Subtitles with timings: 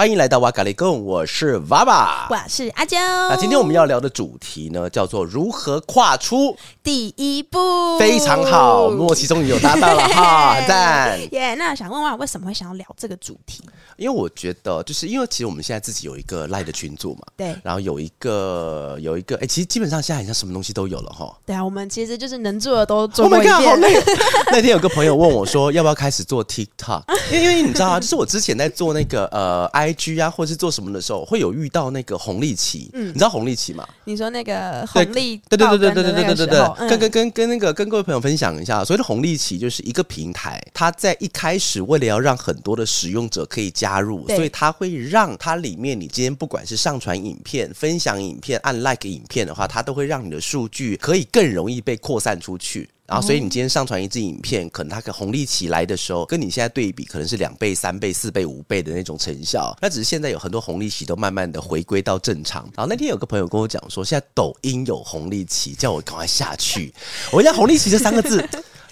[0.00, 2.98] 欢迎来到哇嘎哩供，我是娃娃，我是阿娇。
[3.28, 7.98] 那今天我们要聊的主题呢，叫做如何跨出第一步。
[7.98, 11.20] 非常好，默契终于有搭到了哈，很 赞。
[11.32, 13.62] 耶，那想问问，为什么会想要聊这个主题？
[13.98, 21.30] 因为我觉得，就是因为其实我们现在自己有一个赖的群组嘛，对，然后有一个有一个，哎，其实基本上现在好像什么东西都有了哈。
[21.44, 23.54] 对啊，我们其实就是能做的都做过一遍。
[23.54, 24.02] Oh God，好累。
[24.50, 27.02] 那天有个朋友问我说，要不要开始做 TikTok？
[27.30, 32.90] 因为因为你知道啊，就是我之前在做那个呃 IG 啊，或者是做什么的时候，会有遇到那个红利期。
[32.92, 33.88] 嗯，你知道红利期吗？
[34.04, 35.40] 你说那个红利？
[35.48, 36.88] 对对对对对对对对对对。
[36.88, 44.50] 跟跟跟跟那个跟各位朋友分享一下，所谓的红利期就是一个平台，它在一开始为了要让很多的使用者可以加入，所以。
[44.52, 52.86] 它会让它里面，你今天不管是上传影片、分享影片、按 like 影片的话，它都会让你的数据可以更容易被扩散出去。
[53.10, 59.76] 然后，所以你今天上传一支影片，可能它的红利期来的时候，跟你现在对比，可能是两倍、三倍、四倍、五倍的那种成效。
[59.82, 62.62] 那只是现在有很多红利期都慢慢的回归到正常。
[62.76, 66.94] 然后那天有个朋友跟我讲说，现在抖音有红利期，叫我赶快下去。
[67.32, 68.48] 我讲红利期这三个字。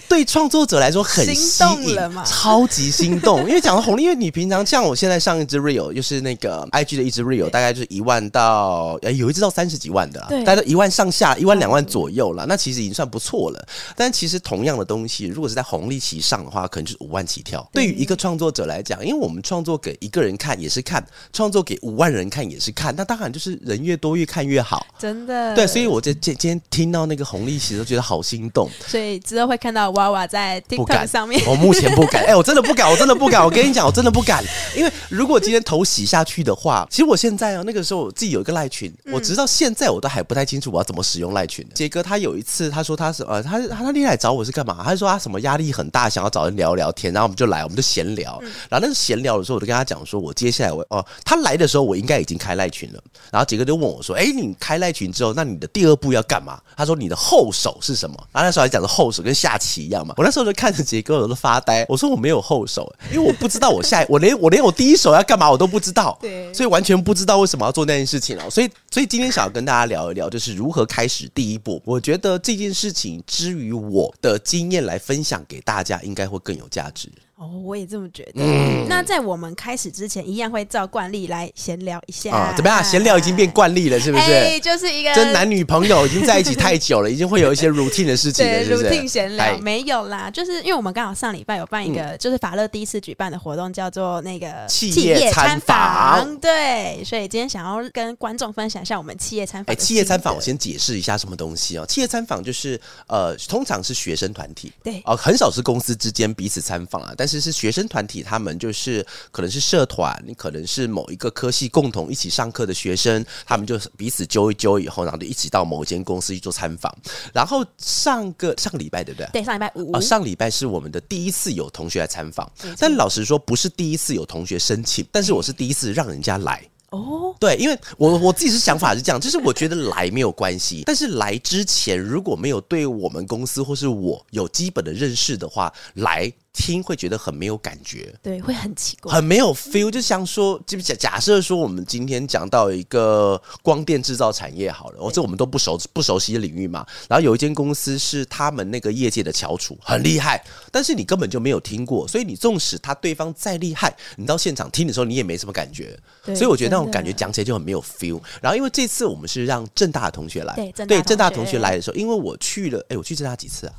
[0.09, 3.41] 对创作者来说很吸引，超级心动。
[3.47, 12.45] 因为讲到红利，因为你平常像我现在上一支 real，就是那个 IG 的一支 real，大概就是一万到呃有一支到三十几万的啦，大概都一万上下，一万两万左右啦。
[12.49, 13.67] 那其实已经算不错了。
[13.95, 17.69] 但其实同样的东西，如果是在红利期上的话，可能就是五万起跳。
[17.71, 24.83] 对于一个创作者来讲，因为我们创作给一个人看也是看，创作给五万人看也是看，那当然就是人越多越看越好。
[24.97, 25.53] 真的。
[25.53, 28.67] 对，所以我就今今天听到那个红利期都觉得好心动。
[28.87, 29.93] 所以之后会看到。
[29.99, 32.23] 娃娃在 TikTok 上面，我目前不敢。
[32.23, 33.43] 哎、欸，我真的不敢，我真的不敢。
[33.43, 34.41] 我跟你讲，我真的不敢。
[34.75, 41.67] 因为如果今天头洗下去的话，其实我现在啊，那个时候我自己有一个赖群，我直到现在我都还不太清楚我要怎么使用赖群。
[41.75, 44.81] 杰哥他有一次他说他是呃，他他他那天来找我是干嘛？
[44.83, 48.39] 他说他什么压力很大，想要找人聊聊天，然后我们就来，我们就闲聊。
[48.69, 53.03] 然后那闲聊的时候，我就跟他讲说，我接下来我哦，他来的时候我应该已经开赖群了。
[53.31, 56.59] 然后杰哥就问我说，哎、欸，你开赖群之后，那你的第二步要干嘛？
[56.77, 58.15] 他说你的后手是什么？
[58.31, 60.13] 然后那时候还讲的后手跟下棋一样嘛。
[60.15, 60.69] 我那时候就看。
[60.69, 61.83] 着杰哥，我都发呆。
[61.89, 68.47] 我说我没有后手，因为我不知道我下 我连我连我第一手要干嘛我都不知道，对，所以完全不知道为什么要做那件事情了。
[68.51, 71.81] 所以，所以今天想要跟大家聊一聊，就是如何开始第一步。
[71.83, 77.09] 我觉得这件事情，之于我的经验来分享给大家，应该会更有价值。
[77.39, 78.41] 哦，我也这么觉得。
[78.43, 82.35] 嗯，那在我们开始之前，一样会照惯例来闲聊一下。
[82.35, 82.83] 啊，怎么样？
[82.83, 84.23] 闲聊已经变惯例了，是不是？
[84.25, 96.37] 哎，就是一个真男女朋友已经在一起太久了，已经会有一些 routine 的事情了，是不是？routine 闲聊没有啦，就是因为我们刚好上礼拜有办一个，就是法乐第一次举办的活动，叫做那个企业参访。
[96.41, 99.73] 对，所以今天想要跟观众分享一下我们企业参访。
[99.73, 101.85] 哎，企业参访，我先解释一下什么东西哦。
[101.85, 102.77] 企业参访就是
[103.07, 108.23] 呃，通常是学生团体，对哦，很少是公司之间彼此参访啊，但是是学生团体。
[108.23, 116.91] 他们就是可能是社团，你可能是某一个科系共同一起上课的学生，他们就彼此揪一揪以后，然后就一起到某一间公司去做参访。
[117.31, 119.29] 然后上个上个礼拜对不对？
[119.31, 126.63] 对，上礼拜五啊，上礼拜是我们的第一次有同学来参访，但老实说不是第一次有同学申请，但是我是第一次让人家来。
[126.89, 136.33] 哦，对，因为我我自己是想法是这样，就是我觉得来没有关系，但是来之前如果没有对我们公司或是我有基本的认识的话，来。
[136.51, 139.89] 听会觉得很没有感觉，对，会很奇怪，很没有 feel。
[139.89, 146.85] 就像说，就假假设说，我们今天讲到一个光电制造产业好了，哦，这我们都不熟不熟悉的领域嘛。
[147.07, 155.97] 然后有一间公司是他们那个业界的翘楚，很厉害，但是你根本就没有听过，所以你纵使他对方再厉害，你到现场听的时候，你也没什么感觉。
[156.25, 158.19] 所以我觉得那种感觉讲起来就很没有 feel。
[158.41, 160.55] 然后因为这次我们是让正大的同学来，
[160.87, 163.73] 对，正大同学来的时候，因为我去了，哎，我去正大几次啊？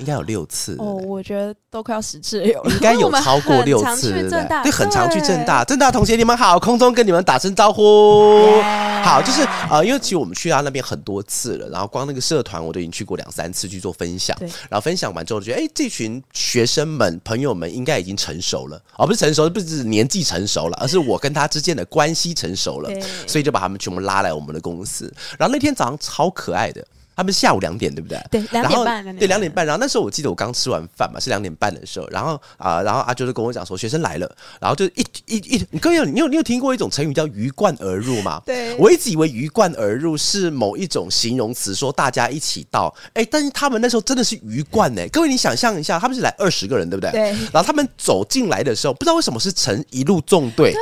[0.00, 8.60] 应该有六次哦，我觉得都快要十次有了，应该有 超过六次，对，对，很常去正大，正大同学你们好，空中跟你们打声招呼.
[9.02, 14.36] 好，就是呃，因为其实我们去到那边很多次了，然后光那个社团我都已经去过两三次去做分享，
[14.68, 22.90] 然后分享完之后觉得，哎，这群学生们朋友们应该已经成熟了，而、哦、不是成熟，不是年纪成熟了，而是我跟他之间的关系成熟了，
[23.26, 26.82] 所以就把他们全部拉来我们的公司，然后那天早上超可爱的。
[27.20, 28.18] 他们下午两点对不对？
[28.30, 29.16] 对，两点半。
[29.18, 29.66] 对，两点半。
[29.66, 32.08] 然后那时候我记得我刚吃完饭嘛，是两点半的时候。
[32.10, 38.40] 然后啊、呃，然后阿啾就跟我讲说学生来了，然后就一一一，你各位你有你有听过一种成语叫鱼贯而入吗？
[38.46, 42.94] 对，我一直以为鱼贯而入是某一种形容词，说大家一起到。
[43.12, 47.10] 哎，但是他们那时候真的是鱼贯哎，各位你想象一下，他们是来二十个人对不对？
[47.10, 47.30] 对。
[47.52, 50.72] 然后他们走进来的时候，不知道为什么是成一路纵队。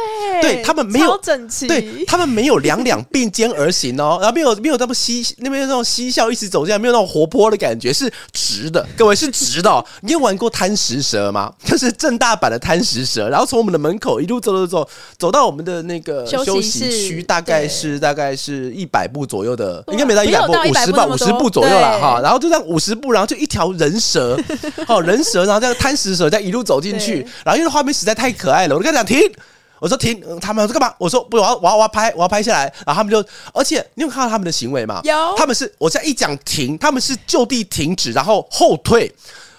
[0.41, 9.85] 对，对他们没有整齐，对他们没有两两并肩而行哦，然后没有没有那么嬉，那边那种嬉笑一直走进来，没有那种活泼的感觉，是直的，各位是直的哦。
[10.03, 11.53] 你有玩过贪食蛇吗？
[11.65, 22.21] 就是正大版的贪食蛇，然后从我们的门口一路走走走，走到我们的那个休息区，大概是大概是一百步左右的，应该没到一百步，五十吧，五十步左右了哈。
[22.23, 24.39] 然后就这样五十步，然后就一条人蛇，
[24.87, 29.21] 哦，人蛇，然后这样贪食蛇，这样一路走进去，然后因为画面实在太可爱了，我就跟他讲停。
[29.81, 30.95] 我说停，他们说干嘛？
[30.99, 32.65] 我说不，我要我要我要拍，我要拍下来。
[32.87, 35.01] 然后他们就，而且你有看到他们的行为吗？
[35.05, 39.13] 有，他们是我现在一讲停，他们是就地停止，然后后退，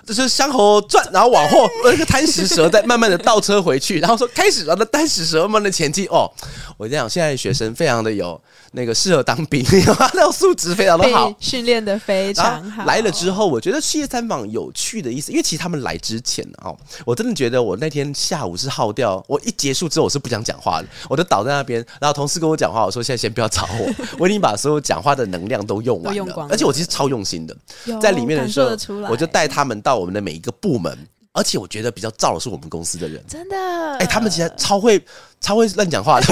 [0.06, 6.06] 就是向后转，然后往后，那个贪食蛇在慢慢的倒车回去，然后说开始，然后那贪食蛇慢慢的前进。
[6.08, 6.30] 哦，
[6.78, 8.40] 我这样，现在学生非常的有。
[8.72, 9.64] 那个适合当兵，
[10.14, 12.86] 那种素质非常的好，训练的非常好。
[12.86, 26.48] 来了之后，我觉得企业参访有趣的意思，因为其实他们来之前哦，我真的觉得我那天下午是耗掉，我一结束之后我是不想讲话的，我就倒在那边，然后同事跟我讲话，我说现在先不要吵我， 我已经把所有讲话的能量都用完了，了。
[26.50, 27.56] 而且我其实超用心的，
[28.00, 28.70] 在里面的时候，
[29.10, 30.96] 我就带他们到我们的每一个部门，
[31.34, 33.56] 而且我觉得比较燥的是我们公司的人，真的，
[34.00, 35.04] 哎，他们其实超会
[35.40, 36.26] 超会乱讲话的。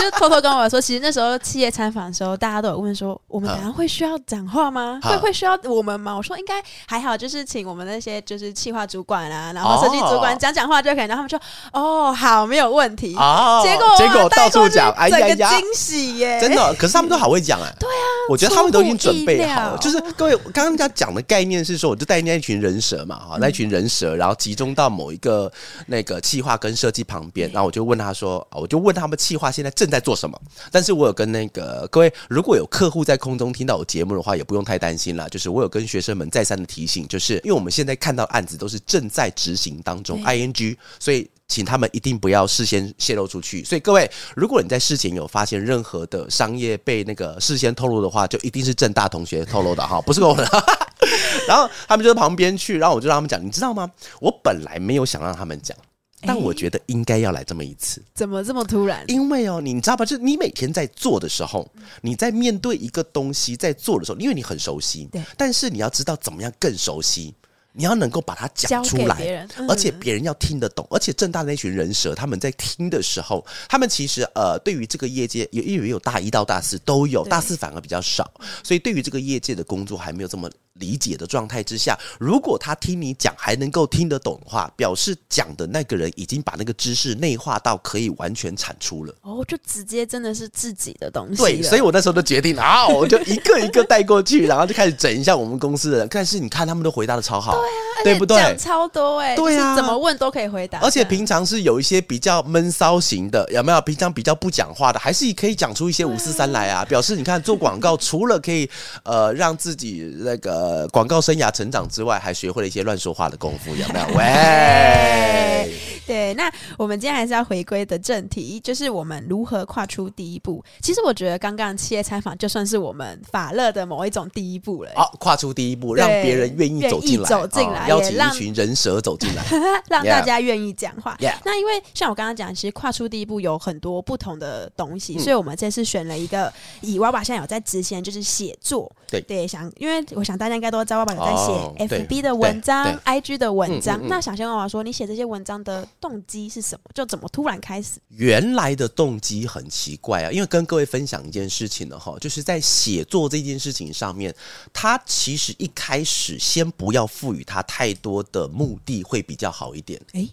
[0.00, 4.98] 就偷偷跟我说，其实那时候企业参访的时候，大家都有问说，我们等下会需要讲话吗？
[5.00, 6.12] 会会需要我们吗？
[6.16, 11.06] 我说应该还好，就是请我们那些就是企划主管啊，然后设计主管讲讲话就可以。
[11.06, 11.40] 然后他们说，
[11.72, 13.14] 哦，好，没有问题。
[13.14, 16.40] 哦结果结果到处讲，哎呀呀，惊喜耶！
[16.40, 17.72] 真的，可是他们都好会讲哎。
[17.78, 19.78] 对啊，我觉得他们都已经准备好了。
[19.78, 25.50] 就是各位刚刚讲的概念是说，我就带那一群人蛇嘛，哈，那一群人蛇，然后集中到某一个
[25.86, 30.40] 那个企划跟设计旁边，然后我就问他说，我就问他们企划现在正在做什么。
[30.70, 35.28] 但是我有跟那个各位，如果有客户在空中听到我节目的话，也不用太担心了。
[35.28, 43.62] 就是我有跟学生们再三的提醒，就是因为我们现在看到案子都是正在执行当中，ing，所以请他们一定不要事先泄露出去。
[43.62, 50.48] 所以各位，如果你在事前有发现任何的商业被那个事先透露的话，就一定是正大同学透露的哈，不是我的。
[51.46, 53.90] 然后他们就在旁边去，然后我就让他们讲，你知道吗？
[54.20, 55.76] 我本来没有想让他们讲。
[56.24, 59.04] 但我觉得应该要来这么一次，怎么这么突然？
[59.08, 60.04] 因为哦，你知道吧？
[60.04, 61.68] 就是你每天在做的时候，
[62.00, 65.20] 你在面对一个东西在做的时候，因为你很熟悉，对。
[65.36, 67.34] 但是你要知道怎么样更熟悉，
[67.72, 70.86] 你要能够把它讲出来，而且别人要听得懂。
[70.90, 78.30] 而且正大那群人蛇，他们在听的时候，他们其实呃，对于这个业界，也因为有大一到大四都有，大四反而比较少，
[78.62, 80.50] 所以对于这个业界的工作还没有这么。
[80.76, 89.14] 理解的状态之下，如果他听你讲还能够听得懂的话，表示讲的那个人已经把那个知识内化到可以完全产出了。
[89.20, 91.36] 哦，就直接真的是自己的东西。
[91.36, 96.08] 对，所以我那时候就决定啊，我就一个一个带过去，然后就开始整一下我们公司的人。
[96.10, 98.36] 但是你看他们都回答的超好，对啊，对不对？
[98.36, 100.80] 讲超多哎、欸，对啊，怎么问都可以回答。
[100.80, 103.80] 而且平常是有一些比较闷骚型的，有没有？
[103.82, 106.84] 平常比较不讲话的，还是可以讲出一些五四三来啊。
[106.86, 108.68] 表示你看做广告，除了可以
[109.04, 111.52] 呃让自己那个广告生涯。
[111.52, 114.06] 成长之外，还学会了一些乱说话的功夫，有没有？
[114.16, 115.70] 喂，
[116.06, 120.64] 对，那我们今天还是要回归的正题，就是我们如何跨出第一步。
[120.80, 124.90] 其实我觉得，刚刚企业参访就算是我们法乐的某一种第一步了。
[124.96, 129.44] 好，跨出第一步，让别人愿意走进来，走进来，邀请一群人蛇走进来，
[129.88, 131.16] 让大家愿意讲话。
[131.44, 138.90] 那因为像我刚刚讲，其实跨出第一步有很多不同的东西，所以我们这次选了一个，以娃娃现在有在执行，就是写作。
[139.10, 141.32] 对对，想，因为我想大家应该都知道娃娃有在。
[141.42, 141.52] 写
[141.86, 144.00] FB 的文章，IG 的文章。
[144.06, 146.90] 那想先问娃说，你写这些文章的动机是什么？
[146.92, 148.00] 就怎么突然开始？
[148.08, 154.34] 原来的动机很奇怪啊，因为跟各位分享一件事情呢，哈，就是在写作这件事情上面，
[154.72, 160.00] 他其实一开始先不要赋予他太多的目的，会比较好一点。
[160.14, 160.28] 诶。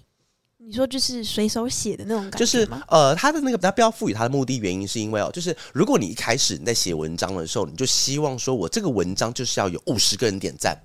[0.62, 10.78] 你说就是随手写的那种感觉，就是呃，他的那个他不要赋予他的目的原因，是因为哦，就是如果你一开始你在写文章的时候，你就希望说我这个文章就是要有五十个人点赞。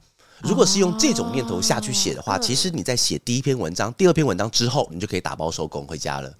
[0.44, 6.32] 如果是用这种念头下去写的话，其实你在写第一篇文章、第二篇文章之后，你就可以打包收工回家了。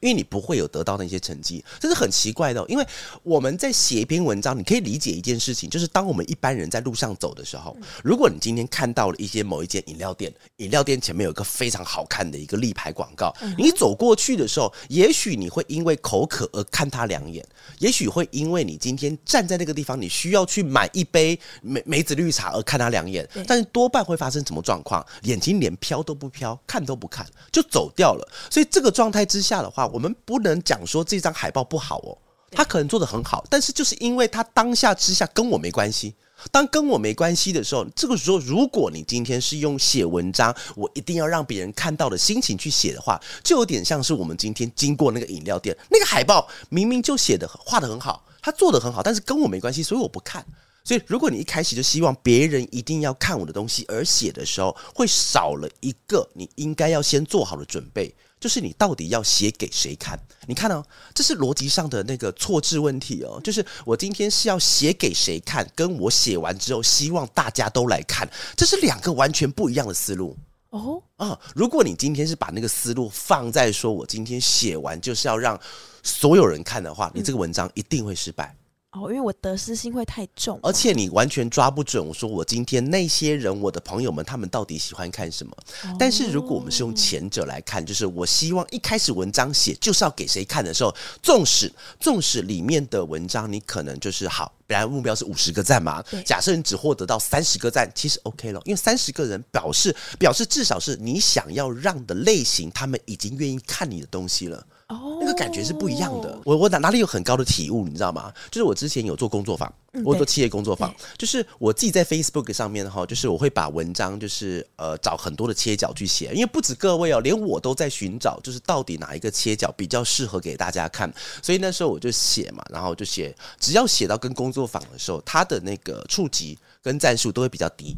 [0.00, 2.64] 因为你不会有得到那些成绩，这是很奇怪的哦。
[2.68, 2.86] 因为
[3.22, 17.46] 我们在写一篇文章，你可以理解一件事情，就是当我们一般人在路上走的时候，如果你今天看到了一些某一间饮料店，饮料店前面有一个非常好看的一个立牌广告，你走过去的时候，也许你会因为口渴而看他两眼，
[17.78, 25.04] 也许会因为你今天站在那个地方，你需要去买一杯梅梅子绿茶而看他两眼，但是多半会发生什么状况？
[25.24, 28.26] 眼睛连飘都不飘，看都不看就走掉了。
[28.50, 32.16] 所以这个状态之下的话，我们不能讲说这张海报不好哦，
[32.50, 36.14] 他可能做得很好，但是就是因为他当下之下跟我没关系。
[36.50, 50.42] 当跟我没关系的时候，这个时候如果你今天是用写文章，我一定要让别人看到的心情去写的话，就有点像是我们今天经过那个饮料店，那个海报明明就写的画得很好，他做得很好，但是跟我没关系，所以我不看。
[50.84, 58.14] 所以如果你一开始就希望别人一定要看我的东西而写的时候，会少了一个你应该要先做好的准备。
[58.40, 60.18] 就是你到底要写给谁看？
[60.46, 60.82] 你看哦，
[61.14, 63.38] 这是逻辑上的那个错置问题哦。
[63.44, 70.34] 就是我今天是要写给谁看，跟我写完之后希望大家都来看，这是两个完全不一样的思路
[70.70, 71.02] 哦。
[71.16, 75.60] 啊，如果你今天是把那个思路放在说我今天写完就是要让
[76.02, 78.56] 所有人看的话，你这个文章一定会失败。
[78.92, 82.04] 哦，因为我得失心会太重，而且你完全抓不准。
[82.04, 85.56] 我说我今天那些人，我的朋友们，他们到底喜欢看什么？
[85.84, 90.92] 哦、但是如果我们是用前者来看，就是我希望一开始文章写就是要给谁看的时候，
[91.22, 104.66] 纵使纵使里面的文章你可能就是好，本来目标是五十个赞嘛，假设你只获得到三十个赞，其实 OK 了，因为三十个人表示表示至少是你想要让的类型，他们已经愿意看你的东西了。
[104.90, 106.38] 哦，那个感觉是不一样的。
[106.44, 108.32] 我我哪哪里有很高的体悟，你知道吗？
[108.50, 109.72] 就是我之前有做工作坊，
[110.04, 121.12] 我做企业工作坊，就是我自己在 Facebook 上面哈，就是我会把文章就是呃找很多的切角去写，因为不止各位哦，连我都在寻找，就是到底哪一个切角比较适合给大家看。
[121.40, 127.96] 所以那时候我就写嘛，然后就写，只要写到跟工作坊的时候，它的那个触及跟战术都会比较低。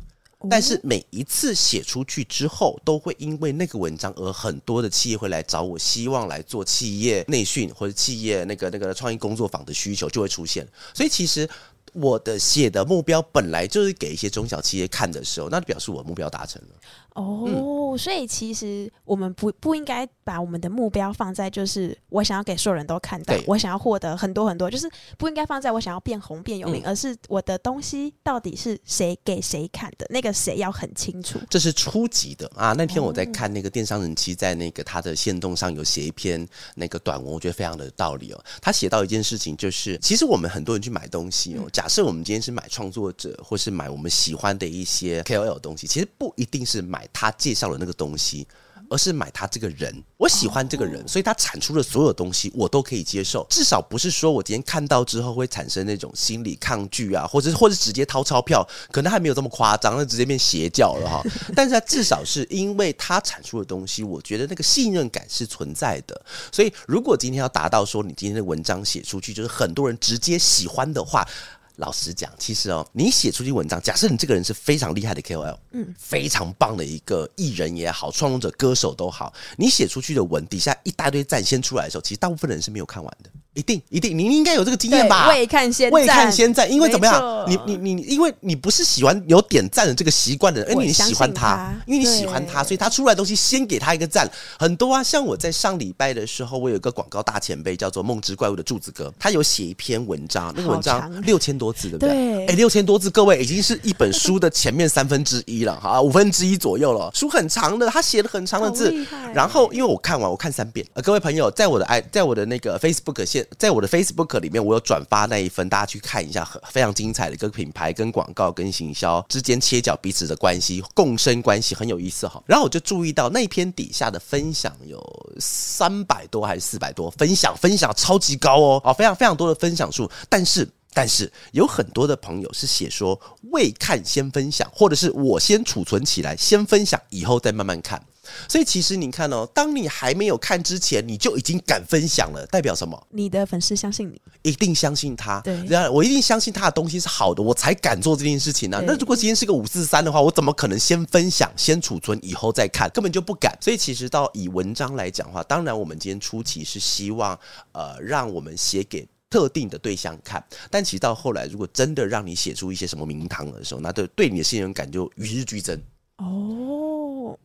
[0.50, 10.66] 但是每一次写出去之后，都会因为那个文章而很多的企业会来找我，希望来做企业内训或者企业那个那个创意工作坊的需求就会出现。
[10.94, 11.48] 所以其实
[11.92, 16.68] 我的写的目标本来就是给一些中小企业看的时候，那就表示我目标达成了。
[17.14, 31.38] 哦，所以其实我们不不应该把我们的目标放在就是我想要给所有人都看到，我想要获得很多很多，就是不应该放在我想要变红变有名，嗯、而是我的东西到底是谁给谁看的，那个谁要很清楚。
[31.48, 32.72] 这是初级的啊！
[32.72, 38.44] 那天我在看那个电商人气，在那个他的线动上有写一篇那个短文，我觉得非常的有道理哦。
[38.60, 47.08] 他写到一件事情，就是其实我们很多人去买东西哦，假设我们今天是买创作者，或是买我们喜欢的一些 KOL 东西，其实不一定是买。
[47.12, 48.46] 他介绍的那个东西，
[48.92, 49.92] 而是买他这个人。
[50.16, 53.44] 我喜欢这个人，所以他产出的所有东西我都可以接受。
[53.50, 61.22] 至少不是说我今天看到之后会产生那种心理抗拒啊，或者或者直接掏钞票，可能还没有这么夸张，那直接变邪教了哈。
[61.56, 66.20] 但是他至少是因为他产出的东西，我觉得那个信任感是存在的。
[66.52, 71.26] 所以如果今天要达到说你今天的文章写出去，就是很多人直接喜欢的话。
[71.76, 83.30] 老实讲，其实哦，你写出去文章，假设你这个人是非常厉害的 KOL，嗯，非常棒的一个艺人也好，创作者、歌手都好，你写出去的文底下一大堆赞先出来的时候，其实大部分人是没有看完的。
[83.54, 85.28] 一定一定，你应该有这个经验吧？
[85.28, 87.44] 未看先未看先赞，因为怎么样？
[87.46, 94.26] 你你你，因为你不是喜欢有点赞的这个习惯的人，因为你喜欢他，因为你喜欢他，所以他出来的东西先给他一个赞。
[94.58, 102.46] 很多啊，像我在上礼拜的时候，我有一个广告大前辈叫做梦之怪物的柱子哥，他有写一篇文章，那个文章六千多字，对不对？
[102.46, 107.10] 哎，六千多字，各位已经是一本书的前面三分之一了，哈， 五分之一左右了。
[107.12, 108.94] 书很长的，他写了很长的字，
[109.34, 110.86] 然后因为我看完，我看三遍。
[110.94, 113.41] 呃，各位朋友，在我的爱，在我的那个 Facebook 线。
[113.58, 122.42] 在我的 Facebook 里面，我有转发那一份，大家去看一下，很非常精彩的一个品牌跟广告跟行销之间切角彼此的关系，共生关系很有意思哈。
[122.46, 125.00] 然后我就注意到那篇底下的分享有
[125.38, 130.10] 三百多还是四百多分享，分享超级高哦，啊，非常非常多的分享数。
[130.28, 133.18] 但是但是有很多的朋友是写说
[133.50, 138.02] 未看先分享，或者是我先储存起来先分享，以后再慢慢看。
[138.48, 143.06] 所以其实你看哦，当你还没有看之前，你就已经敢分享了，代表什么？
[143.10, 145.40] 你的粉丝相信你，一定相信他。
[145.40, 148.84] 对，然后我一定相信他的东西是好的，我才敢做这件事情呢、啊。
[148.86, 152.90] 那如果今天是个五四三的话，我怎么可能先分享、先储存，以后再看？
[152.90, 153.56] 根本就不敢。
[153.60, 157.38] 所以其实到以文章来讲的话，当然我们今天初期是希望
[157.72, 165.80] 呃，让我们写给特定的对象看，但其实到后来，如果真的让你写出一些什么名堂的时候，那对对你的信任感就与日俱增。
[166.18, 166.91] 哦。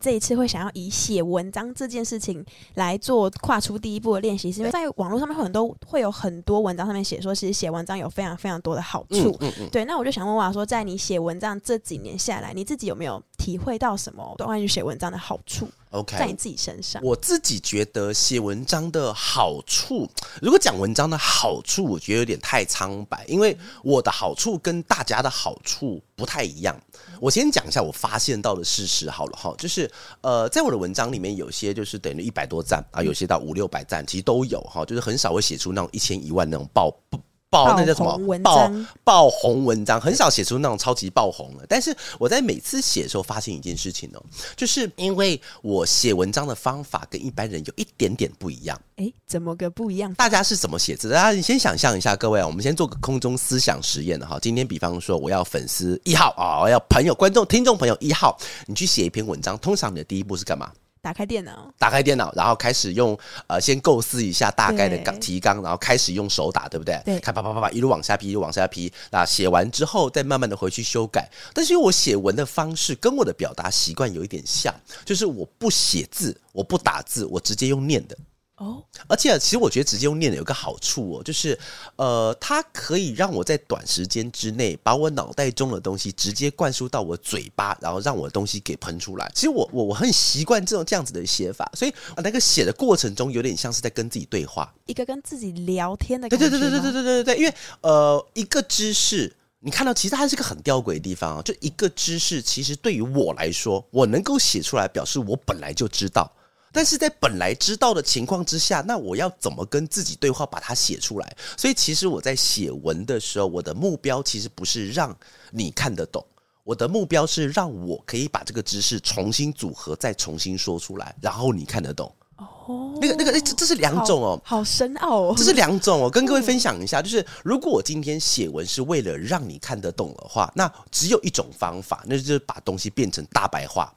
[0.00, 9.36] 这一次会想要以写文章这件事情来做跨出第一步的练习，是因为在网络上面会很多会有很多文章上面写说，其实写文章有非常非常多的好处。
[9.40, 20.06] 嗯嗯嗯、对，那我就想问娃说，在你写文章这几年下来，你自己有没有体会到什么关于写文章的好处？OK，在你自己身上，我自己觉得写文章的好处，
[20.42, 26.78] 如果讲文章的好处，我觉得有点太苍白，因为我的好处跟大家的好处不太一样。
[27.18, 29.90] 我先讲一下我发现到的事实好了哈，就是
[30.20, 37.18] 呃，在我的文章里面，有些就是等于一百多赞啊，有些到五六百赞，其实都有哈，就是很少会写出那种一千一万那种爆不。
[37.50, 38.38] 爆那叫什么？
[38.40, 38.70] 爆
[39.04, 41.64] 爆红文章，很少写出那种超级爆红的。
[41.68, 44.22] 但是我在每次写的时候，发现一件事情哦，
[44.56, 48.78] 就是因为我写文章的方法跟一般人有一点点不一样。
[48.96, 50.12] 诶，怎么个不一样？
[50.14, 51.14] 大家是怎么写字的？
[51.14, 54.38] 大家你先想象一下，各位啊，我们先做个空中思想实验的哈。
[54.40, 60.70] 今天比方说，我要粉丝一号啊，我要朋友、观众、听众朋友一号，你去写一篇文章，通常你的第一步是干嘛？
[61.00, 67.00] 打开电脑，打开电脑，然后开始用呃，先构思一下大概的纲提纲，然后开始用手打，对不对？
[67.04, 68.92] 对，看啪啪啪啪，一路往下批，一路往下批。
[69.10, 71.28] 那写完之后，再慢慢的回去修改。
[71.54, 74.74] 但是因为我写文的方式跟我的表达习惯有一点像，
[75.04, 78.16] 就是我不写字，我不打字，我直接用念的。
[78.58, 81.56] 哦，而且其实我觉得直接用念的有个好处哦，就是
[81.94, 89.30] 呃，它可以让我在短时间之内把我脑袋中的东西直接灌输到我嘴巴，然后让我的东西给喷出来。
[89.32, 96.48] 其实我我我很习惯这种这样子的写法，所以那个写的过程中有点像是在跟自己对话，一个跟自己聊天的感觉。
[96.48, 106.28] 对对对对对对对对对，因为呃，一个知识你看到其实它是个很吊诡的地方啊，就一个知识其实对于我来说，我能够写出来，表示我本来就知道。
[106.72, 111.36] 但是在本来知道的情况之下，那我要怎么跟自己对话，把它写出来？
[111.56, 115.16] 所以其实我在写文的时候，我的目标其实不是让
[115.50, 116.24] 你看得懂，
[116.64, 122.12] 我的目标是让我可以把这个知识重新组合，再重新说出来，然后你看得懂。
[122.36, 133.92] 哦，那个那个，哎，这这是两种哦，好深奥哦，这是两种哦，跟各位分享一下，就是如果我今天写文是为了让你看得懂的话，那只有一种方法，那就是把东西变成大白话。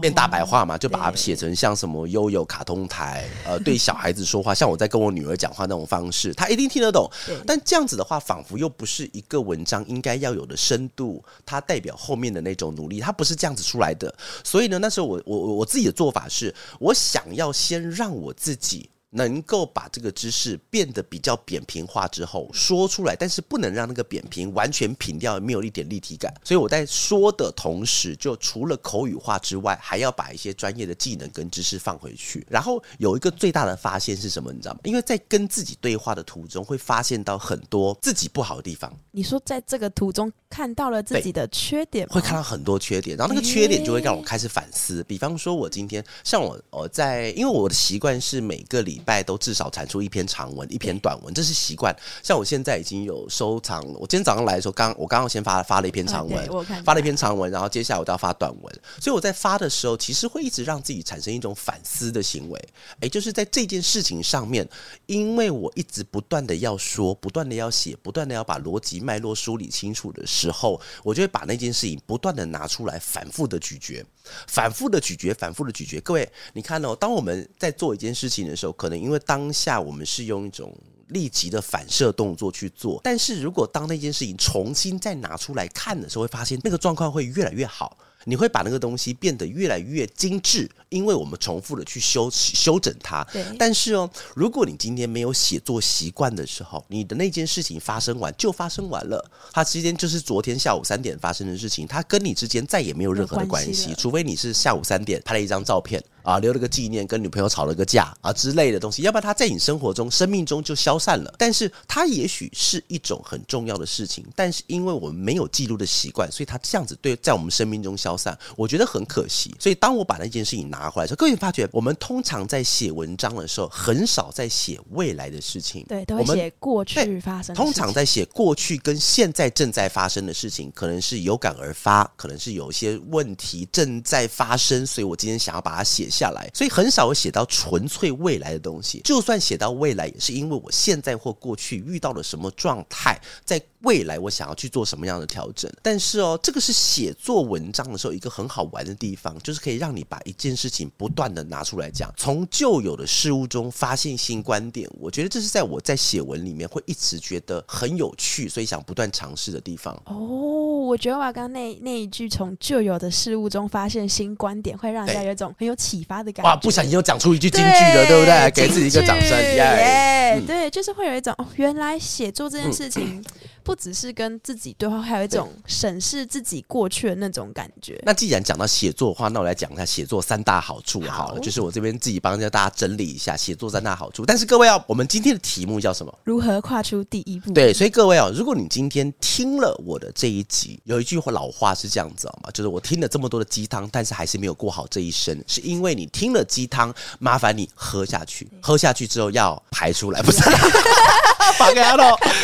[0.00, 7.10] 变大白话嘛，就把它写成像什么悠悠卡通台，呃， 对小孩子说话，像我在跟我女儿讲话那种方式，她一定听得懂。
[7.46, 14.14] 但这样子的话，仿佛又不是一个文章应该要有的深度，它代表后面的那种努力，它不是这样子出来的。
[14.42, 18.88] 所以呢，那时候我我我自己的做法是，我想要先让我自己。
[19.14, 26.34] 能够把这个知识变得比较扁平化之后说出来，但是不能让那个扁平完全平掉，没有一点立体感。
[26.42, 32.44] 所以我在说的同时，就除了口语化之外，还要把一些专业的技能跟知识放回去。
[32.50, 34.52] 然后有一个最大的发现是什么？
[34.52, 34.80] 你知道吗？
[34.82, 38.92] 因为在跟自己对话的途中，会发现到很多自己不好的地方。
[39.12, 45.04] 你说在这个途中看到了自己的缺点，会看到很多缺点，然后那个缺点就会让我开始反思。
[45.04, 51.94] 比方说，我今天像我我在，因为我的习惯是每个礼拜都至少产出一篇长文，一篇短文，这是习惯。
[52.22, 56.48] 像我现在已经有收藏了，我今天早上来的时候，刚我刚刚先发发了一篇长文，
[56.84, 58.80] 发了一篇长文，然后接下来我都要发短文。
[59.00, 62.68] 所以我在发的时候，其实会一直让自己产生一种反思的行为。
[63.00, 64.66] 诶，就是在这件事情上面，
[65.06, 74.04] 因为我一直不断的要说，不断的要写，不断的要把逻辑脉络梳理清楚的时候，我就会把那件事情不断的拿出来，反复的咀嚼，
[74.46, 76.00] 反复的咀嚼，反复的咀嚼。
[76.00, 80.72] 各位，你看哦，当我们在做一件事情的时候，可能因为当当下我们是用一种
[81.08, 87.98] 立即的反射动作去做，但是如果当那件事情重新再拿出来看的时候，会发现那个状况会越来越好。
[88.24, 93.22] 你会把那个东西变得越来越精致，因为我们重复的去修修整它。
[93.32, 93.44] 对。
[93.58, 111.32] 但是哦，如果你今天没有写作习惯的时候，你的那件事情发生完就发生完了，它之间就是昨天下午三点发生的事情，它跟你之间再也没有任何的关系，除非你是下午三点拍了一张照片啊，留了个纪念，跟女朋友吵了个架啊之类的东西，要不然它在你生活中、生命中就消散了。
[111.38, 118.36] 但是它也许是一种很重要的事情，但是因为我们没有记录的习惯，所以它这样子对在我们生命中消散。
[118.56, 127.54] 我觉得很可惜，所以当我把那件事情拿回来的时候，各位发觉，我们通常在写文章的时候，很少在写未来的事情，对，都会写过去发生。
[127.54, 139.00] 通常在写过去跟现在正在发生的事情，可能是有感而发，可能是有一些问题正在发生，所以我今天想要把它写下来，所以很少会写到纯粹未来的东西。
[139.04, 143.60] 就算写到未来，也是因为我现在或过去遇到了什么状态，在。
[143.84, 145.70] 未来我想要去做什么样的调整。
[145.82, 154.88] 但是哦，这个是写作文章的时候一个很好玩的地方，就是可以让你把一件事情不断的拿出来讲，从旧有的事物中发现新观点。
[154.98, 159.94] 我觉得这是在我在写文里面会一直觉得很有趣，所以想不断尝试的地方。
[160.06, 166.50] 哦，我觉得我刚刚那那一句从旧有的事物中发现新观点，会让人家有一种很有启发的感觉。
[166.50, 168.50] 哇，不小心又讲出一句金句了，对，对不对？
[168.54, 170.40] 给自己一个掌声，耶！
[170.46, 173.18] 对，就是会有一种哦，原来写作这件事情。
[173.18, 173.24] 嗯
[173.64, 178.00] 不只是跟自己对话，还有一种审视自己过去的那种感觉。
[178.04, 181.34] 那既然讲到写作的话，那我来讲一下写作三大好处好了。
[181.34, 184.24] 好，就是我这边自己帮大家整理一下写作三大好处。
[184.24, 186.18] 但是各位啊，我们今天的题目叫什么？
[186.24, 187.52] 如何跨出第一步？
[187.52, 192.50] 对，所以各位啊，如果你今天听了我的这一集，有一句话老话是这样子好吗？
[192.52, 200.42] 就是我听了这么多的鸡汤，但是还是没有过好这一生，是因为你听了鸡汤，麻烦你喝下去，喝下去之后要排出来，不是？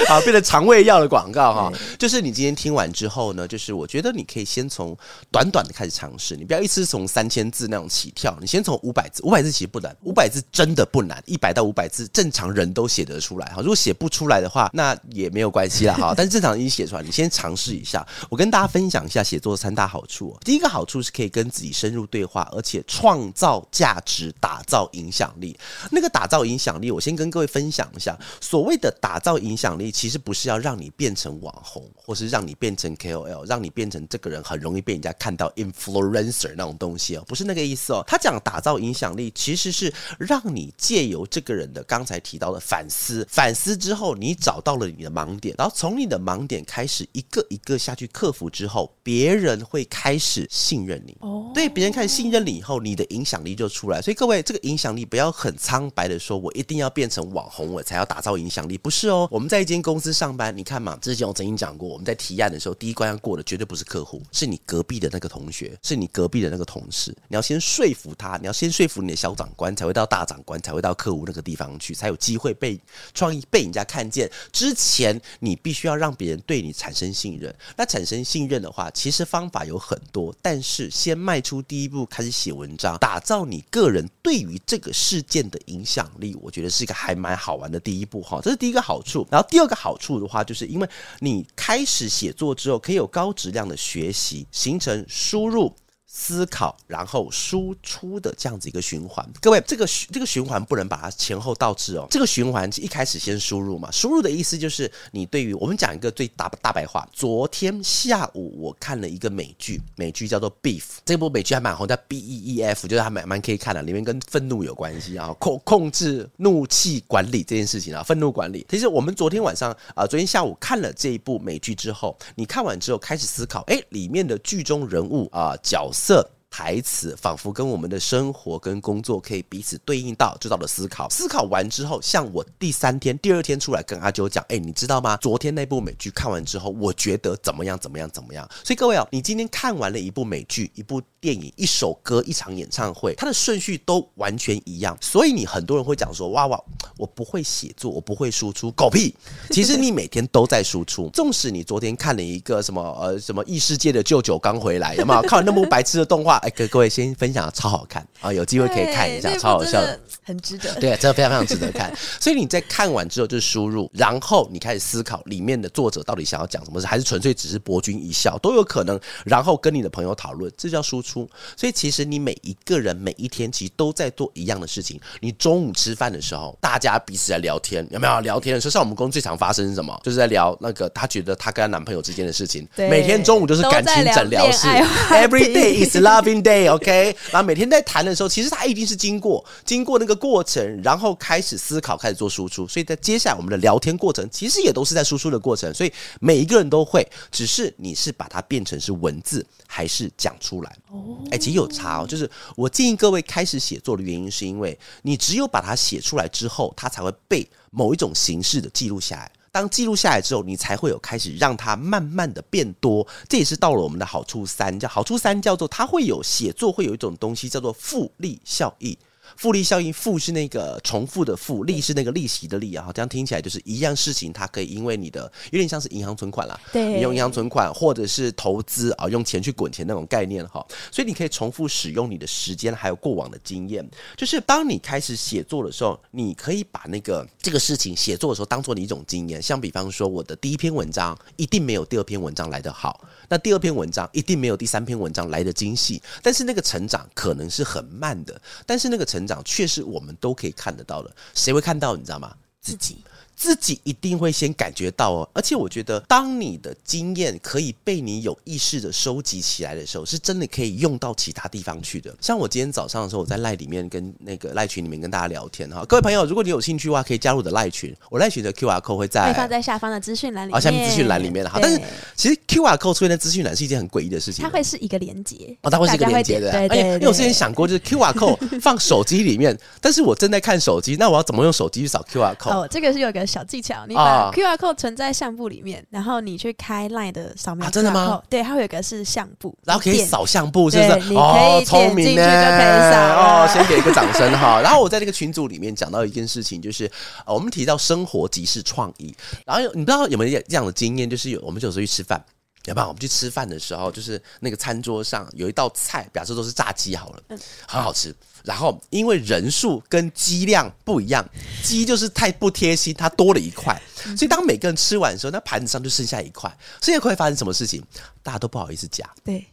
[0.08, 1.72] 好，变成肠胃药的广告哈。
[1.98, 4.96] 就是你今天听完之后呢，就是我觉得你可以先从
[5.30, 13.60] 短短的开始尝试，你不要一次从三千字那种起跳，你先从五百字，五百字其实不难，五百字真的不难，一百到五百字正常人都写得出来哈。
[13.60, 16.14] 如果写不出来的话，那也没有关系啦哈。
[16.16, 18.06] 但是正常已经写出来，你先尝试一下。
[18.28, 20.36] 我跟大家分享一下写作的三大好处。
[20.44, 25.58] 第一个好处是可以跟自己深入对话，而且创造价值，打造影响力。
[25.90, 28.90] 那个打造影响力，我先跟各位分享一下，所谓的。
[29.00, 38.02] 打造影响力，其实不是要让你变成网红，或是让你变成 KOL，让你变成这个人很容易被人家看到 influencer 那种东西哦，不是那个意思哦。
[38.06, 51.16] 他讲打造影响力，其实是让你借由这个人的刚才提到的反思，反思之后，你找到了你的盲点，然后从你的盲点开始一个一个下去克服之后，别人会开始信任你。
[51.20, 54.00] 哦，对，别人开始信任你以后，你的影响力就出来。
[54.00, 58.78] 所以各位，这个影响力不要很苍白的说，我一定要变成网红，我才要打造影响力。
[58.78, 67.14] 不是哦，我们在一间公司上班，你看嘛，之前我曾经讲过，我们在提案的时候，第一关要过的绝对不是客户，是你隔壁的那个同学，是你隔壁的那个同事。
[67.28, 72.78] 你要先说服他，你要先说服你的小长官，才会到大长官，才会到客户那个地方去，才有机会被
[73.14, 74.30] 创意被人家看见。
[74.52, 77.54] 之前你必须要让别人对你产生信任。
[77.76, 88.40] 那产生信任的话，其实方法有很多，但是先迈出第一步，开始写文章，打造你个人对于这个事件的影响力，我觉得是一个还蛮好玩的第一步哈。
[88.42, 89.26] 这是第一个好处。
[89.30, 90.88] 然后第二个好处的话，就是因为
[91.20, 95.72] 你开始写作之后，可以有高质量的学习，形成输入。
[96.12, 99.24] 思考，然后输出的这样子一个循环。
[99.40, 102.04] 各位，这个这个循环不能把它前后倒置哦。
[102.10, 107.08] 这个循环一开始先输入嘛，输入的意思就是你对于我们讲一个最大大白话。
[107.12, 118.66] 昨天下午我看了一个美剧，美剧叫做《Beef》，这部美剧还蛮红，叫 B E E F，就是还蛮蛮可以看的，里面跟愤怒有关系啊，控控制怒气管理这件事情啊，愤怒管理。
[118.68, 125.99] 其实我们昨天晚上啊、昨天下午看了这一部美剧之后，你看完之后开始思考，哎，里面的剧中人物啊、角色。
[126.00, 131.08] 色台词仿佛跟我们的生活跟工作可以彼此对应到，就到了思考。
[131.08, 135.16] 思考完之后，像我第三天、第二天出来跟阿啾讲，哎，你知道吗？
[135.18, 137.78] 昨天那部美剧看完之后，我觉得怎么样？
[137.78, 138.10] 怎么样？
[138.10, 138.46] 怎么样？
[138.64, 144.98] 所以各位哦，你今天看完了一部美剧、一部电影、一首歌、一场演唱会，它的顺序都完全一样。
[145.00, 146.60] 所以你很多人会讲说，哇哇，
[146.96, 149.14] 我不会写作，我不会输出，狗屁！
[149.50, 151.08] 其实你每天都在输出。
[151.10, 156.39] 纵使你昨天看了一个什么呃什么异世界的舅舅刚回来，有没有看完那部白痴的动画？
[156.42, 158.32] 哎，各各位先分享，超好看啊！
[158.32, 160.72] 有机会可以看一下，超好笑的，很值得。
[160.74, 161.92] 对，真的非常非常值得看。
[162.20, 168.98] 所以你在看完之后就是输入，然后你开始思考里面的作者到底想要讲什么事，还是纯粹只是博君一笑都有可能。
[169.24, 171.28] 然后跟你的朋友讨论，这叫输出。
[171.56, 175.00] 所以其实你每一个人每一天其实都在做一样的事情。
[175.20, 178.70] 你中午吃饭的时候，大家彼此在聊天，有没有聊天的时候？
[178.70, 179.98] 像我们公司最常发生是什么？
[180.04, 182.66] 就是在聊那个她觉得她跟她男朋友之间的事情。
[182.76, 184.66] 每天中午就是感情诊疗室
[185.10, 185.96] ，Every day is
[186.42, 186.72] day。
[186.72, 192.66] OK， 然后每天在谈的时候，其实他一定是经过经过那个过程，然后开始思考，开始做输出。
[192.66, 195.72] 所以在接下来我们的聊天过程，其实也都是在输出的过程。
[195.74, 200.76] 所以每一个人都会，只是你是把它变成是文字，还是讲出来。
[200.90, 202.06] 哦，哎，其实有差哦。
[202.06, 209.30] 就是我建议各位开始写作的原因，是因为你只有把它写出来之后，它才会被某一种形式的记录下来。
[209.52, 213.06] 当记录下来之后，你才会有开始让它慢慢的变多。
[213.28, 218.96] 这也是到了我们的好处三，叫好处三叫做它会有写作会有一种东西叫做复利效益。
[219.36, 222.90] 复利效应，复是那个重复的复，利是那个利息的利啊。
[222.94, 230.64] 这样听起来就是一样事情，它可以因为你的有点像是银行存款啦，对，你用银行存款或者是投资啊，用钱去滚钱那种概念哈。
[230.90, 239.40] 所以你可以重复使用你的时间还有过往的经验，就是当你开始写作的时候，你可以把那个这个事情写作的时候当做你一种经验。
[239.40, 251.10] 像比方说，我的第一篇文章一定没有第二篇文章来得好，那第二篇文章一定没有第三篇文章来的精细，但是那个成长可能是很慢的，但是那个成长却是我们都可以看得到的。
[251.32, 251.96] 谁会看到？
[251.96, 252.34] 你知道吗？
[252.60, 252.98] 自己。
[253.40, 262.14] 自己一定会先感觉到哦，而且我觉得，当你的经验可以被你有意识的收集起来的时候，是真的可以用到其他地方去的。
[262.20, 271.58] 像我今天早上的时候，我在赖里面跟那个赖群里面跟大家聊天哈，各位朋友，如果你有兴趣的话，可以加入我的赖群，我赖群的 QR code 会在会放在下方的资讯栏里面，啊，下面资讯栏里面的哈。
[271.62, 271.80] 但是
[272.14, 282.50] 其实 QR code 出现在资讯栏是一件很诡异的事情，它会是一个连接哦，它会是一个连接的，对对，对，对，因为我之前想过，就是 QR code 放手机里面，但是我正在看手机，那我要怎么用手机去扫 QR code？
[282.50, 288.20] 哦，这个是有个小技巧，你把 QR code 存在相簿里面，然后你去开 Line 的扫描，真的吗？
[288.28, 291.08] 对，它会有一个是相簿，然后可以扫相簿，是不是？
[291.08, 293.48] 你可以点进去就可以扫哦。
[293.52, 294.60] 先给一个掌声哈。
[294.64, 296.90] 然后我在这个群组里面讲到一件事情，就是
[297.24, 299.14] 我们提到生活即是创意。
[299.46, 302.22] 然后你不知道有没有这样的经验，就是有我们有时候去吃饭，
[302.70, 307.22] 要不然我们去吃饭的时候，就是那个餐桌上有一道菜，表示都是炸鸡好了，
[307.66, 308.14] 很好吃。
[308.44, 311.28] 然后因为人数跟鸡量不一样，
[311.64, 313.78] 鸡就是太不贴心，它多了一块，
[314.16, 316.50] 所以当每个人吃完的时候，那盘子上就剩下一块。
[316.80, 317.82] 剩下会发生什么事情？
[318.22, 319.44] 大家都不好意思夹，对，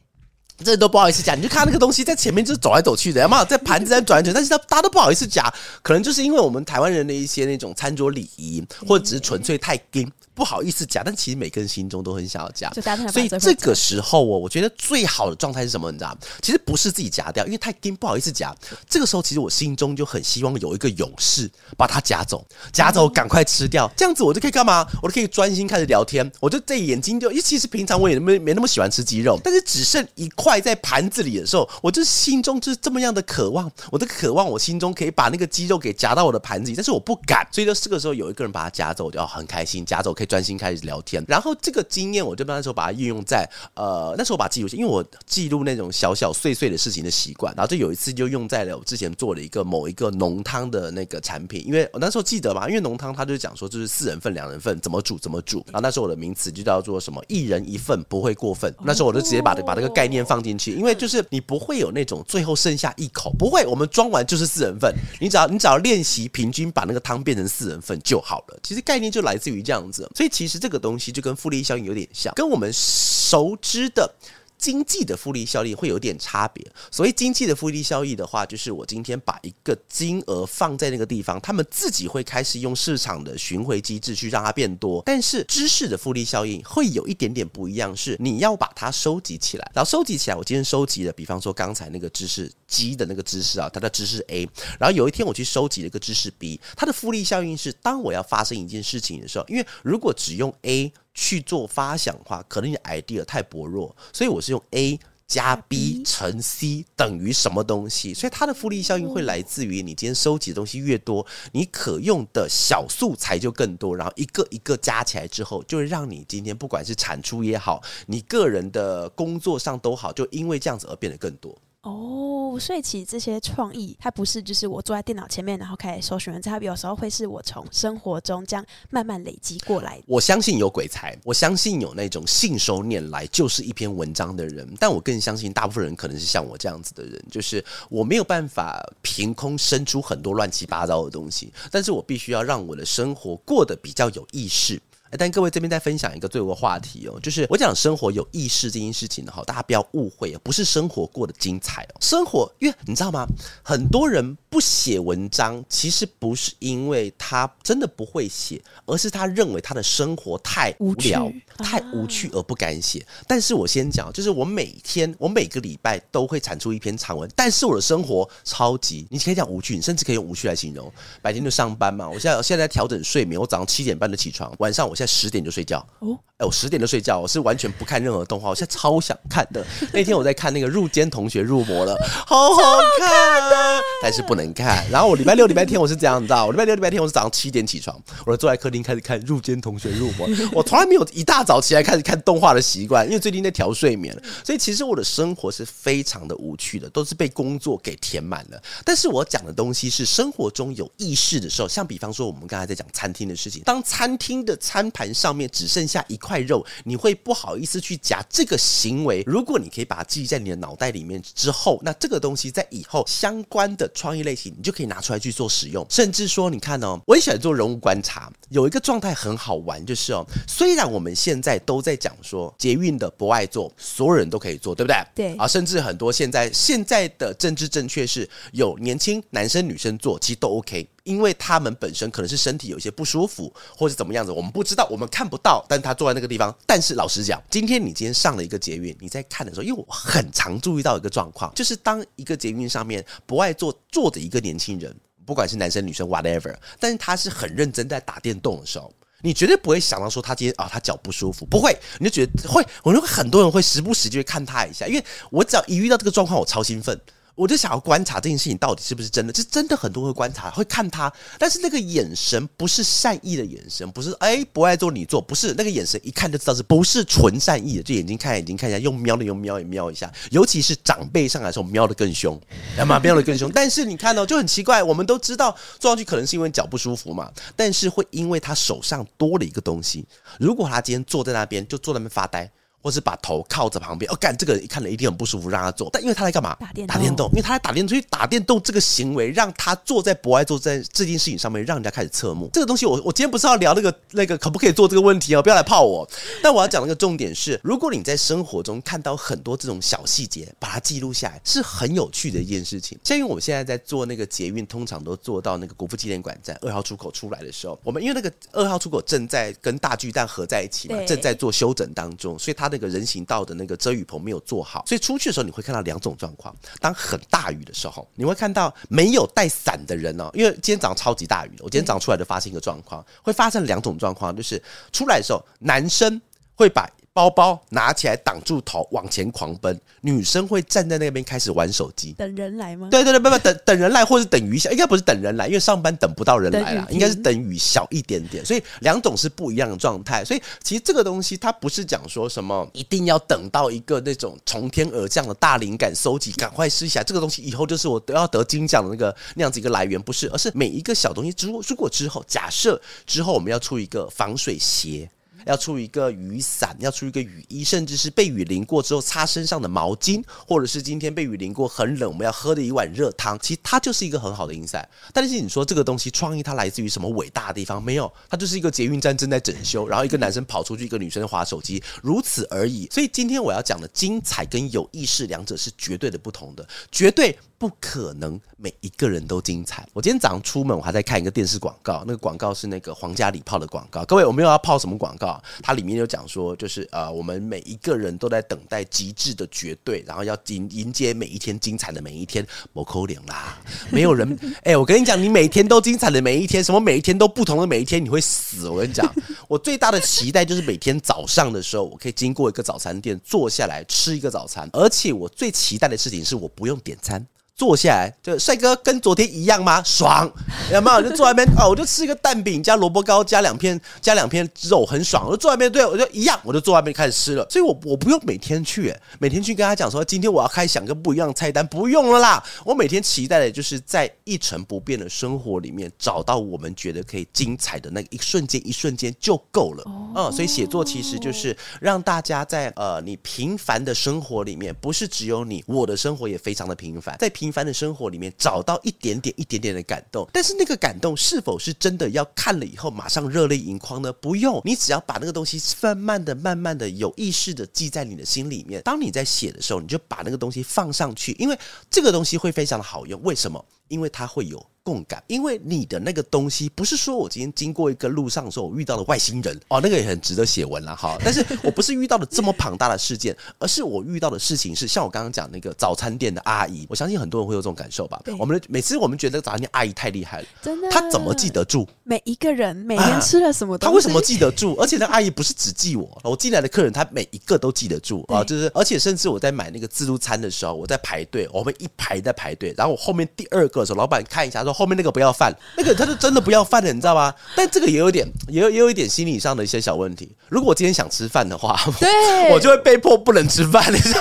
[0.63, 1.33] 这都不好意思夹。
[1.33, 5.51] 你就看那个东西在前面就是走来走去的，要么在盘子在转来转，但是他大家都不好意思夹，
[5.81, 10.09] 可能就是因为我们台湾人的一些那种餐桌礼仪，或者只是纯粹太硬。
[10.37, 12.69] 不好意思夹，但其实每个人心中都很想要夹，
[13.11, 15.91] 所以这个时候哦，我觉得最好的状态是什么？
[15.91, 16.17] 你知道吗？
[16.43, 18.55] 其实不是自己夹掉，因为太硬不好意思夹。
[18.87, 24.85] 这个时候，其实我心中就很希望有一个勇士把它夹走，夹走赶快吃掉，这样子我就可以干嘛？
[25.01, 26.31] 我就可以专心开始聊天。
[26.39, 33.71] 我就这眼睛就，因为其实平常我也没没那么喜欢吃鸡肉，但是只剩一块在盘子里的时候，我就心中就是这么样的渴望。
[33.89, 37.47] 我的渴望，我心中可以把那个鸡肉给夹到我的盘子里，但是我不敢。
[37.51, 74.15] 所以就这个时候有一个人把它夹走，我就很开心，夹走可以专心开始聊天，然后这个经验我就那时候把它运用在呃，那时候我把记录，因为我记录那种小小碎碎的事情的习惯，然后就有一次就用在了我之前做了一个某一个浓汤的那个产品，因为我那时候记得嘛，因为浓汤它就讲说就是四人份、两人份怎么煮怎么煮，然后那时候我的名词就叫做什么一人一份不会过分，那时候我就直接把把这个概念放进去，因为就是你不会有那种最后剩下一口，不会，我们装完就是四人份，你只要你只要练习平均把那个汤变成四人份就好了，其实概念就来自于这样子，所以其实这个东西就跟复利效应有点像，跟我们熟知的。
[74.57, 76.65] 经济的复利效应会有点差别。
[76.91, 85.03] 所谓经济的复利效应的话，就是我今天把一个金额放在那个地方，他们自己会开始用市场的巡回机制去让它变多。
[85.05, 90.35] 但是知识的复利效应会有一点点不一样，是你要把它收集起来，然后收集起来。
[90.35, 94.47] 我今天收集的，比方说刚才那个知识鸡的那个知识啊，它的知识 A。
[94.79, 100.91] 然后有一天我去收集了一个知识 B，它的复利效应是，当我要发生一件事情的时候，因为如果只用 A。
[101.19, 121.57] 去做发想的话，可能你的 idea 太薄弱，所以我是用 A 加 B 乘 C 等于什么东西，所以它的复利效应会来自于你今天收集的东西越多，你可用的小素材就更多，然后一个一个加起来之后，就会让你今天不管是产出也好，你个人的工作上都好，就因为这样子而变得更多。
[121.87, 129.97] 哦，所以其实这些创意，它不是就是我坐在电脑前面，然后开始搜寻文字，它有时候会是我从生活中这样慢慢累积过来。
[130.05, 144.81] 我相信有鬼才，我相信有那种信手拈来就是一篇文章的人，但我更相信大部分人可能是像我这样子的人，就是我没有办法凭空生出很多乱七八糟的东西，但是我必须要让我的生活过得比较有意识。
[145.17, 151.95] 但各位这边再分享一个最后的话题哦，就是我讲生活有意识这件事情的话，大家不要误会哦，不是生活过得精彩哦。
[152.01, 153.25] 生活，因为你知道吗？
[153.63, 163.05] 很多人不写文章，其实不是因为他真的不会写，而是他认为他的生活太无聊、无太无趣而不敢写。
[163.27, 170.91] 但是我先讲，就是我每天，我每个礼拜都会产出一篇长文，但是我的生活超级，你可以讲无趣，你甚至可以用无趣来形容。
[171.21, 174.96] 白天就上班嘛，我现在我现在在调整睡眠，我早上七点半就起床，晚上我。
[174.97, 176.17] 现在十点就睡觉哦。
[176.37, 178.49] 哎，我十点就睡觉，我是完全不看任何动画。
[178.49, 179.65] 我现在超想看的。
[179.91, 181.95] 那天我在看那个《入间同学入魔》了，
[182.27, 182.61] 好好
[182.99, 184.87] 看啊，但是不能看。
[184.91, 186.45] 然后我礼拜六、礼拜天我是这样，你知道？
[186.45, 190.27] 我礼拜六、礼拜天我是早上七点起床，我就坐在客厅开始看《入间同学入魔》。
[190.53, 198.61] 我从来没有一大早起来开始看动画的习惯，因为最近在调睡眠，所以其实我的生活是非常的无趣的，都是被工作给填满了。
[198.85, 206.37] 但是我讲的东西是生活中有意识的时候，像比方说我们刚才在讲餐厅的事情，当餐厅的餐盘上面只剩下一块。
[206.47, 209.23] 肉，你会不好意思去夹这个行为。
[209.25, 215.85] 如果你可以把它记在你的脑袋里面之后，那这个东西在以后相关的创意类型，你就可以拿出来去做使用。
[215.89, 225.03] 甚至说，你看哦，我也喜欢做人物观察，有一个状态很好玩，就是哦，虽然我们现在都在讲说捷运的不爱做，所有人都可以坐，对不对？
[225.15, 230.87] 对啊，甚至很多现在现在的政治正确是有年轻男生女生坐，其实都 OK。
[231.07, 236.53] 因为他们本身可能是身体有一些不舒服，或者怎么样子，我们不知道，我们看不到，但他坐在那个地方。
[236.65, 244.93] 但是老实讲，今天你今天上了一个捷运，你在看的时候，因为我很常注意到一个状况，就是当一个捷运上面不爱坐坐着一个年轻人，
[245.25, 256.99] 不管是男生女生 whatever，但是他是很认真在打电动的时候，你绝对不会想到说他今天啊、他脚不舒服，不会，你就觉得会，我认为很多人会时不时就会看他一下，因为我只要一遇到这个状况，我超兴奋。
[257.37, 272.41] 我就想要观察这件事情到底是不是真的，这真的很多会观察，会看他，但是那个眼神不是善意的眼神，不是哎不爱做你做，不是那个眼神一看就知道是不是纯善意的，就眼睛看眼睛看一下，用瞄的用瞄也瞄一下，尤其是长辈上来的时候瞄的更凶，
[272.75, 272.97] 那么？
[272.97, 273.51] 瞄的更凶。
[273.53, 280.03] 但是你看到、哦、就很奇怪，我们都知道坐上去可能是因为脚不舒服嘛，但是会因为他手上多了一个东西，
[280.39, 282.51] 如果他今天坐在那边就坐在那边发呆。
[282.81, 285.89] 或是把头靠着旁边，哦，干这个一看了一定很不舒服，让他坐。
[285.91, 286.55] 但因为他在干嘛？
[286.59, 286.95] 打电动。
[286.95, 292.49] 打电动，因为他在打电动，所以打电动这个行为让他坐在博爱座在这件事情上面，让人家开始侧目。
[292.53, 296.07] 这个东西我，我我今天不是要聊那个那个可不可以做这个问题哦，不要来泡我。
[296.41, 302.97] 但我要讲那个重点是，如果你在生活中看到很多这种小细节，把它记录下来，是很有趣的一件事情。
[303.03, 313.37] 像因为我们现在在做那个捷运，通常都做到那个国父纪念馆站二号出口出来的时候，我们因为那个二号出口正在跟大巨蛋合在一起嘛，正在做修整当中，所以它那个人行道。
[313.47, 316.53] 的那个遮雨棚没有做好，所以出去的时候你会看到两种状况。
[316.81, 326.21] 当很大雨的时候，你会看到没有带伞的人哦，因为今天早上超级大雨，我今天早上出来就发现一个状况，会发生两种状况，就是出来的时候，男生
[326.55, 326.89] 会把。
[327.17, 332.89] 包包拿起来挡住头往前狂奔，女生会站在那边开始玩手机，等人来吗？
[332.91, 340.23] 对对对，不不等等人来，或是等雨小，应该不是等人来，因为上班等不到人来了，应该是等雨小一点点，所以两种是不一样的状态。
[340.23, 355.09] 所以其实这个东西它不是讲说什么一定要等到一个那种从天而降的大灵感收集，赶快试一下这个东西以后就是我都要得金奖的那个那样子一个来源，不是，而是每一个小东西，如果如果之后假设之后我们要出一个防水鞋。
[355.47, 364.85] 要出一个雨伞，要出一个雨衣，甚至是被雨淋过之后擦身上的毛巾，或者是今天被雨淋过很冷，我们要喝的一碗热汤，其实它就是一个很好的 inside。
[365.13, 367.81] 但是你说这个东西创意它来自于什么伟大的地方？
[367.81, 372.87] 没有，它就是一个捷运站正在整修，然后一个男生跑出去，一个女生滑手机，如此而已。
[372.91, 377.37] 所以今天我要讲的精彩跟有意识两者是绝对的不同的，绝对。
[377.59, 379.87] 不可能每一个人都精彩。
[379.93, 384.05] 我今天早上出门，我还在看一个电视广告，那个广告是那个皇家礼炮的广告。
[384.05, 392.45] 各位，我没有要泡什么广告，它里面有讲说，就是呃，我们每一个人都在等待极致的绝对，然后要迎迎接每一天精彩的每一天。
[392.73, 393.57] 某扣脸啦，
[393.89, 394.37] 没有人。
[394.61, 398.69] 哎、欸，我跟你讲，你每天都精彩的每一天，什么每一天都不同的每一天，你会死。
[398.69, 399.11] 我跟你讲，
[399.47, 407.25] 我最大的期待就是每天早上的时候，我可以经过一个早餐店，坐下来吃一个早餐，而且我最期待的事情是，我不用点餐。
[407.57, 409.81] 坐下来，就帅哥跟昨天一样吗？
[409.83, 410.31] 爽，
[410.71, 411.01] 有没有？
[411.01, 415.25] 就坐那边哦，我就吃一个蛋饼加萝卜糕加两片加两片肉，很爽。
[415.25, 417.43] 我就坐那边，对我就一样，我就坐那边开始吃了。
[417.49, 422.43] 所以我我不用每天去，每天去跟他讲说，今天我要开始想个不一样的菜单，不用了啦。
[422.63, 429.83] 我每天期待的就是在一成不变的生活里面找到我们觉得可以精彩的那个一瞬间，一瞬间就够了。
[430.15, 437.46] 嗯，所以写作其实就是让大家在呃你平凡的生活里面，不是只有你，我的生活也非常的平凡，在平。
[437.47, 444.11] 平凡的生活里面找到一点点、一点点的感动，但是那个感动是否是真的要看了以后马上热泪盈眶呢？
[444.11, 448.81] 不用，你只要把那个东西慢慢的、慢慢的、有意识的记在你的心里面。
[448.81, 451.57] 当你在写的时候，你就把那个东西放上去，因为
[451.89, 453.21] 这个东西会非常的好用。
[453.23, 453.63] 为什么？
[453.87, 454.65] 因为它会有。
[454.87, 461.17] 共感，因为你的那个东西不是说我今天经过一个路上的时候，我遇到了外星人哦，那个也很值得写文了哈。
[461.25, 468.23] 但是我不是遇到了这么庞大的事件， 而是我遇到的事情是像我刚刚讲那个早餐店的阿姨，我相信很多人会有这种感受吧。
[468.39, 473.91] 我们每次我们觉得早餐店阿姨太厉害了，真的，她怎么记得住每一个人每天吃了什么东西？
[473.91, 474.73] 她为什么记得住？
[474.79, 485.53] 而且那阿姨不是只记我，我进来的客人她每一个都记得住啊，就是而且甚至我在买那个自助餐的时候，我在排队，我们一排在排队，然后我后面第二个的时候，老板看一下说后面那个不要饭。
[485.77, 487.33] 那个他就真的不要饭了，你知道吗？
[487.55, 490.29] 但这个也有点，也有也有一点心理上的一些小问题。
[490.49, 494.19] 如果我今天想吃饭的话， 对，我就会被迫不能吃饭，你知道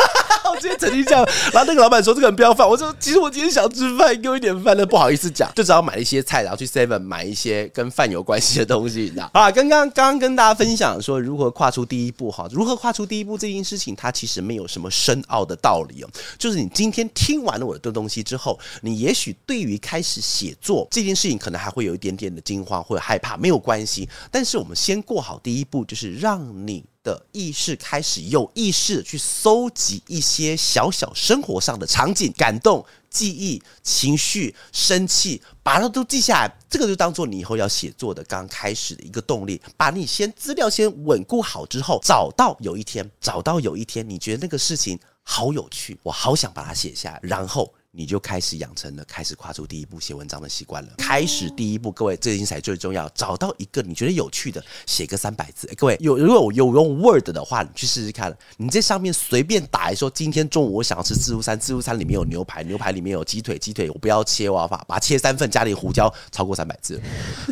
[0.56, 0.58] 吗？
[0.58, 9.30] 我之前曾经这样，然后那个老板说这个人不要饭，我说其实我今天想吃饭，给我一点饭，那不好意思讲，就只好买一些菜，然后去 Seven 买一些跟饭有关系的东西，你知道？
[9.34, 26.84] 好，刚刚刚刚跟大家分享说如何跨出第一步哈，如何跨出第一步这件事情，它其实没有什么深奥的道理哦，就是你今天听完了我的东西之后，你也许对于开始写作这件事情，可能还会有一点点的惊慌或者害怕，没有关系，但是我们先过好第一步，就是让你。
[27.06, 36.58] 的意识开始有意识去搜集一些小小生活上的场景、感动、记忆、情绪、生气，把它都记下来。
[36.68, 39.62] 这个就当做你以后要写作的刚开始的一个动力。
[39.76, 47.72] 把你先资料先稳固好之后，找到有一天，找到有一天，你觉得那个事情好有趣，我好想把它写下来，然后。
[47.96, 50.90] 你就开始养成了开始跨出第一步写文章的习惯了。
[50.98, 53.08] 开始第一步，各位，这件事才最重要。
[53.14, 55.66] 找到一个你觉得有趣的，写个三百字。
[55.78, 58.36] 各位，有如果有用 Word 的话，你去试试看。
[58.58, 67.00] 你在上面随便打一说，今天中午我想要吃自助餐，自助餐里面有牛排，牛排里面有鸡腿，鸡腿我不要切，我要把把它切三份，加点胡椒，超过三百字，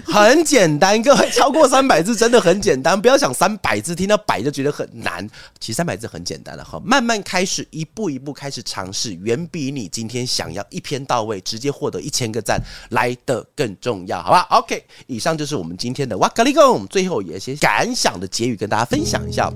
[0.05, 1.03] 很简单。
[1.03, 5.27] 各位，超过三百字真的很简单，不要想三百字，听到百就觉得很难。
[5.59, 10.27] 其实三百字很简单的哈，慢慢开始，一步一步开始尝试，远比你今天。
[10.35, 12.61] 想要一篇到位，直接获得一千个赞
[12.91, 19.53] 来的更重要，好吧？OK，以上就是我们今天的哇咖哩供，最后有一些感想的结语跟大家分享一下。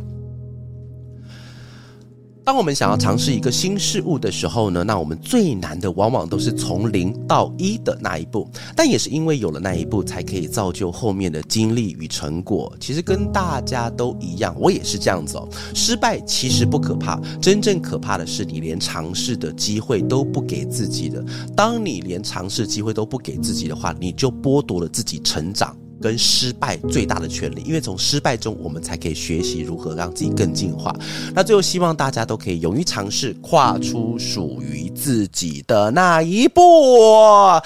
[2.49, 8.51] 当我们想要尝试一个新事物的时候呢，那我们最难的往往都是从零到一的那一步。
[8.75, 12.75] 但也是因为有了那一步，才可以造就后面的经历与成果。
[12.81, 15.47] 其实跟大家都一样，我也是这样子哦。
[15.75, 21.23] 失败其实不可怕，真正可怕的是你连尝试的机会都不给自己的。
[21.55, 25.77] 当你连尝试机会都不给自己的话，你就剥夺了自己成长。
[26.01, 30.95] 跟失败最大的权利，因为从失败中我们才可以学习如何让自己更进化。
[31.35, 36.63] 那最后希望大家都可以勇于尝试，跨出属于自己的那一步。